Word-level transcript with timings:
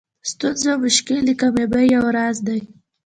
ستونزه 0.31 0.67
او 0.73 0.79
مشکل 0.85 1.17
د 1.25 1.31
کامیابۍ 1.41 1.85
یو 1.95 2.03
راز 2.17 2.37
دئ. 2.47 2.61